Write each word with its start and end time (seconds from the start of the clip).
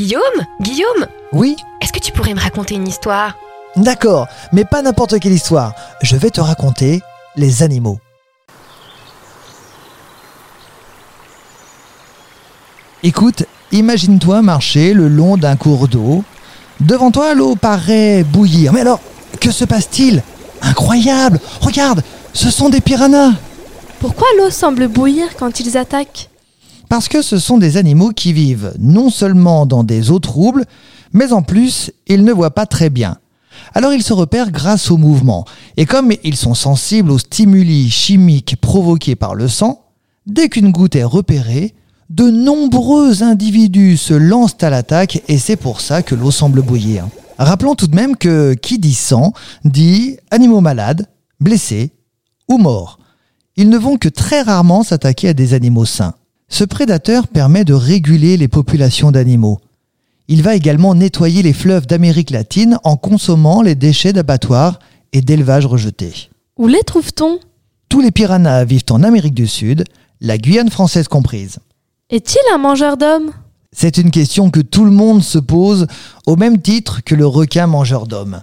Guillaume 0.00 0.46
Guillaume 0.62 1.06
Oui 1.30 1.56
Est-ce 1.82 1.92
que 1.92 1.98
tu 1.98 2.10
pourrais 2.10 2.32
me 2.32 2.40
raconter 2.40 2.74
une 2.74 2.88
histoire? 2.88 3.34
D'accord, 3.76 4.28
mais 4.50 4.64
pas 4.64 4.80
n'importe 4.80 5.20
quelle 5.20 5.34
histoire. 5.34 5.74
Je 6.00 6.16
vais 6.16 6.30
te 6.30 6.40
raconter 6.40 7.02
les 7.36 7.62
animaux. 7.62 7.98
Écoute, 13.02 13.42
imagine-toi 13.72 14.40
marcher 14.40 14.94
le 14.94 15.06
long 15.06 15.36
d'un 15.36 15.56
cours 15.56 15.86
d'eau. 15.86 16.24
Devant 16.80 17.10
toi, 17.10 17.34
l'eau 17.34 17.54
paraît 17.54 18.24
bouillir. 18.24 18.72
Mais 18.72 18.80
alors, 18.80 19.00
que 19.38 19.50
se 19.50 19.66
passe-t-il? 19.66 20.22
Incroyable 20.62 21.40
Regarde, 21.60 22.02
ce 22.32 22.50
sont 22.50 22.70
des 22.70 22.80
piranhas 22.80 23.32
Pourquoi 23.98 24.28
l'eau 24.38 24.48
semble 24.48 24.88
bouillir 24.88 25.36
quand 25.36 25.60
ils 25.60 25.76
attaquent? 25.76 26.29
Parce 26.90 27.06
que 27.06 27.22
ce 27.22 27.38
sont 27.38 27.56
des 27.56 27.76
animaux 27.76 28.10
qui 28.10 28.32
vivent 28.32 28.74
non 28.80 29.10
seulement 29.10 29.64
dans 29.64 29.84
des 29.84 30.10
eaux 30.10 30.18
troubles, 30.18 30.64
mais 31.12 31.32
en 31.32 31.42
plus, 31.42 31.92
ils 32.08 32.24
ne 32.24 32.32
voient 32.32 32.50
pas 32.50 32.66
très 32.66 32.90
bien. 32.90 33.18
Alors 33.74 33.92
ils 33.92 34.02
se 34.02 34.12
repèrent 34.12 34.50
grâce 34.50 34.90
au 34.90 34.96
mouvement. 34.96 35.44
Et 35.76 35.86
comme 35.86 36.10
ils 36.24 36.34
sont 36.34 36.54
sensibles 36.54 37.12
aux 37.12 37.18
stimuli 37.18 37.88
chimiques 37.88 38.56
provoqués 38.60 39.14
par 39.14 39.36
le 39.36 39.46
sang, 39.46 39.84
dès 40.26 40.48
qu'une 40.48 40.72
goutte 40.72 40.96
est 40.96 41.04
repérée, 41.04 41.74
de 42.08 42.28
nombreux 42.28 43.22
individus 43.22 43.96
se 43.96 44.14
lancent 44.14 44.60
à 44.60 44.70
l'attaque 44.70 45.22
et 45.28 45.38
c'est 45.38 45.54
pour 45.54 45.80
ça 45.80 46.02
que 46.02 46.16
l'eau 46.16 46.32
semble 46.32 46.60
bouillir. 46.60 47.06
Rappelons 47.38 47.76
tout 47.76 47.86
de 47.86 47.94
même 47.94 48.16
que 48.16 48.54
qui 48.54 48.80
dit 48.80 48.94
sang 48.94 49.32
dit 49.64 50.16
animaux 50.32 50.60
malades, 50.60 51.06
blessés 51.38 51.92
ou 52.48 52.58
morts. 52.58 52.98
Ils 53.54 53.68
ne 53.68 53.78
vont 53.78 53.96
que 53.96 54.08
très 54.08 54.42
rarement 54.42 54.82
s'attaquer 54.82 55.28
à 55.28 55.34
des 55.34 55.54
animaux 55.54 55.84
sains. 55.84 56.14
Ce 56.50 56.64
prédateur 56.64 57.28
permet 57.28 57.64
de 57.64 57.72
réguler 57.72 58.36
les 58.36 58.48
populations 58.48 59.12
d'animaux. 59.12 59.60
Il 60.28 60.42
va 60.42 60.54
également 60.54 60.94
nettoyer 60.94 61.42
les 61.42 61.52
fleuves 61.52 61.86
d'Amérique 61.86 62.30
latine 62.30 62.78
en 62.84 62.96
consommant 62.96 63.62
les 63.62 63.76
déchets 63.76 64.12
d'abattoirs 64.12 64.80
et 65.12 65.22
d'élevage 65.22 65.64
rejetés. 65.64 66.28
Où 66.58 66.66
les 66.66 66.82
trouve-t-on? 66.82 67.38
Tous 67.88 68.00
les 68.00 68.10
piranhas 68.10 68.64
vivent 68.64 68.84
en 68.90 69.02
Amérique 69.02 69.34
du 69.34 69.46
Sud, 69.46 69.84
la 70.20 70.38
Guyane 70.38 70.70
française 70.70 71.08
comprise. 71.08 71.58
Est-il 72.10 72.40
un 72.52 72.58
mangeur 72.58 72.96
d'hommes? 72.96 73.30
C'est 73.72 73.96
une 73.96 74.10
question 74.10 74.50
que 74.50 74.60
tout 74.60 74.84
le 74.84 74.90
monde 74.90 75.22
se 75.22 75.38
pose 75.38 75.86
au 76.26 76.36
même 76.36 76.60
titre 76.60 77.00
que 77.04 77.14
le 77.14 77.26
requin 77.26 77.68
mangeur 77.68 78.06
d'hommes. 78.06 78.42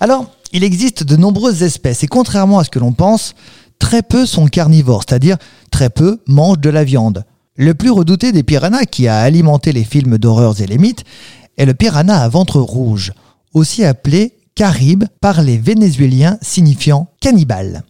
Alors, 0.00 0.30
il 0.52 0.64
existe 0.64 1.02
de 1.02 1.16
nombreuses 1.16 1.62
espèces 1.62 2.04
et 2.04 2.08
contrairement 2.08 2.60
à 2.60 2.64
ce 2.64 2.70
que 2.70 2.78
l'on 2.78 2.92
pense, 2.92 3.34
très 3.78 4.02
peu 4.02 4.26
sont 4.26 4.46
carnivores, 4.46 5.04
c'est-à-dire 5.06 5.36
très 5.70 5.90
peu 5.90 6.20
mangent 6.26 6.60
de 6.60 6.70
la 6.70 6.84
viande. 6.84 7.24
Le 7.60 7.74
plus 7.74 7.90
redouté 7.90 8.30
des 8.30 8.44
piranhas 8.44 8.84
qui 8.84 9.08
a 9.08 9.18
alimenté 9.18 9.72
les 9.72 9.82
films 9.82 10.16
d'horreurs 10.16 10.60
et 10.60 10.66
les 10.68 10.78
mythes 10.78 11.02
est 11.56 11.66
le 11.66 11.74
piranha 11.74 12.22
à 12.22 12.28
ventre 12.28 12.60
rouge, 12.60 13.12
aussi 13.52 13.84
appelé 13.84 14.34
caribe 14.54 15.06
par 15.20 15.42
les 15.42 15.58
Vénézuéliens 15.58 16.38
signifiant 16.40 17.08
cannibale. 17.20 17.82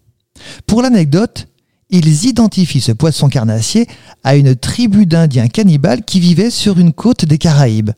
Pour 0.66 0.80
l'anecdote, 0.80 1.48
ils 1.91 2.24
identifient 2.24 2.80
ce 2.80 2.92
poisson 2.92 3.28
carnassier 3.28 3.86
à 4.24 4.36
une 4.36 4.56
tribu 4.56 5.05
d'Indiens 5.05 5.48
cannibales 5.48 6.02
qui 6.02 6.19
vivaient 6.19 6.48
sur 6.48 6.78
une 6.78 6.94
côte 6.94 7.27
des 7.27 7.36
Caraïbes. 7.36 7.91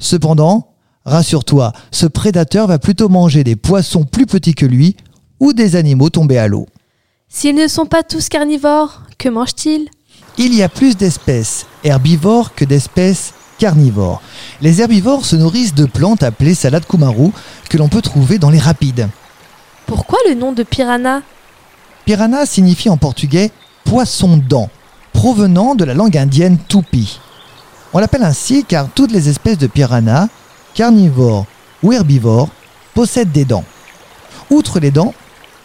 Cependant, 0.00 0.74
rassure-toi, 1.04 1.72
ce 1.92 2.06
prédateur 2.06 2.66
va 2.66 2.80
plutôt 2.80 3.08
manger 3.08 3.44
des 3.44 3.54
poissons 3.54 4.02
plus 4.02 4.26
petits 4.26 4.56
que 4.56 4.66
lui 4.66 4.96
ou 5.38 5.52
des 5.52 5.76
animaux 5.76 6.10
tombés 6.10 6.38
à 6.38 6.48
l'eau. 6.48 6.66
S'ils 7.28 7.54
ne 7.54 7.68
sont 7.68 7.86
pas 7.86 8.02
tous 8.02 8.28
carnivores, 8.28 9.04
que 9.18 9.28
mangent-ils 9.28 9.88
Il 10.38 10.52
y 10.54 10.62
a 10.62 10.68
plus 10.68 10.98
d'espèces 10.98 11.64
herbivores 11.82 12.54
que 12.54 12.66
d'espèces 12.66 13.32
carnivores. 13.58 14.20
Les 14.60 14.82
herbivores 14.82 15.24
se 15.24 15.34
nourrissent 15.34 15.74
de 15.74 15.86
plantes 15.86 16.22
appelées 16.22 16.54
salade 16.54 16.84
kumaru 16.84 17.30
que 17.70 17.78
l'on 17.78 17.88
peut 17.88 18.02
trouver 18.02 18.38
dans 18.38 18.50
les 18.50 18.58
rapides. 18.58 19.08
Pourquoi 19.86 20.18
le 20.28 20.34
nom 20.34 20.52
de 20.52 20.62
piranha? 20.62 21.22
Piranha 22.04 22.44
signifie 22.44 22.90
en 22.90 22.98
portugais 22.98 23.50
poisson 23.84 24.36
dent, 24.36 24.68
provenant 25.14 25.74
de 25.74 25.86
la 25.86 25.94
langue 25.94 26.18
indienne 26.18 26.58
tupi. 26.68 27.18
On 27.94 27.98
l'appelle 27.98 28.24
ainsi 28.24 28.62
car 28.62 28.88
toutes 28.94 29.12
les 29.12 29.30
espèces 29.30 29.58
de 29.58 29.68
piranha, 29.68 30.28
carnivores 30.74 31.46
ou 31.82 31.92
herbivores, 31.92 32.50
possèdent 32.92 33.32
des 33.32 33.46
dents. 33.46 33.64
Outre 34.50 34.80
les 34.80 34.90
dents, 34.90 35.14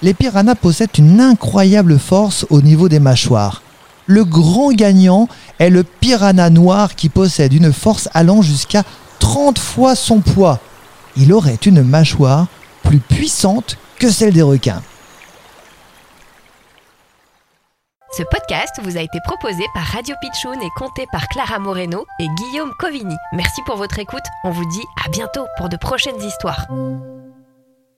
les 0.02 0.14
piranhas 0.14 0.56
possèdent 0.56 0.98
une 0.98 1.20
incroyable 1.20 2.00
force 2.00 2.46
au 2.50 2.62
niveau 2.62 2.88
des 2.88 3.00
mâchoires. 3.00 3.62
Le 4.08 4.26
grand 4.26 4.72
gagnant 4.72 5.28
est 5.60 5.70
le 5.70 5.84
piranha 5.84 6.50
noir 6.50 6.96
qui 6.96 7.10
possède 7.10 7.54
une 7.54 7.72
force 7.72 8.10
allant 8.14 8.42
jusqu'à 8.42 8.84
30 9.20 9.60
fois 9.60 9.96
son 9.96 10.20
poids. 10.20 10.60
Il 11.18 11.34
aurait 11.34 11.60
une 11.66 11.84
mâchoire 11.84 12.48
plus 12.84 13.00
puissante 13.00 13.78
que 14.00 14.10
celle 14.10 14.34
des 14.34 14.42
requins. 14.42 14.82
Ce 18.18 18.24
podcast 18.24 18.82
vous 18.84 18.98
a 18.98 19.02
été 19.02 19.20
proposé 19.24 19.64
par 19.74 19.84
Radio 19.84 20.16
Pitchoun 20.20 20.62
et 20.62 20.70
compté 20.76 21.06
par 21.14 21.28
Clara 21.30 21.60
Moreno 21.60 22.06
et 22.20 22.28
Guillaume 22.28 22.74
Covini. 22.78 23.16
Merci 23.32 23.62
pour 23.66 23.78
votre 23.78 24.00
écoute. 24.00 24.26
On 24.44 24.52
vous 24.52 24.66
dit 24.66 24.84
à 25.06 25.10
bientôt 25.10 25.46
pour 25.58 25.70
de 25.70 25.78
prochaines 25.78 26.22
histoires. 26.22 26.68